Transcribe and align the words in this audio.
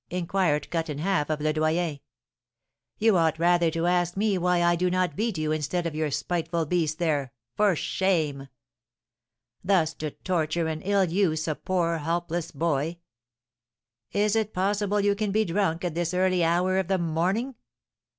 inquired 0.09 0.67
Cut 0.71 0.89
in 0.89 0.97
Half 0.97 1.29
of 1.29 1.39
Le 1.41 1.53
Doyen. 1.53 1.99
'You 2.97 3.17
ought 3.17 3.37
rather 3.37 3.69
to 3.69 3.85
ask 3.85 4.17
me 4.17 4.35
why 4.35 4.63
I 4.63 4.75
do 4.75 4.89
not 4.89 5.15
beat 5.15 5.37
you 5.37 5.51
instead 5.51 5.85
of 5.85 5.93
your 5.93 6.09
spiteful 6.09 6.65
beast 6.65 6.97
there; 6.97 7.31
for 7.55 7.75
shame! 7.75 8.47
Thus 9.63 9.93
to 9.93 10.09
torture 10.09 10.65
and 10.67 10.81
ill 10.83 11.05
use 11.05 11.47
a 11.47 11.53
poor 11.53 11.99
helpless 11.99 12.49
boy! 12.49 12.97
Is 14.11 14.35
it 14.35 14.55
possible 14.55 14.99
you 14.99 15.13
can 15.13 15.31
be 15.31 15.45
drunk 15.45 15.85
at 15.85 15.93
this 15.93 16.15
early 16.15 16.43
hour 16.43 16.79
of 16.79 16.87
the 16.87 16.97
morning?' 16.97 17.53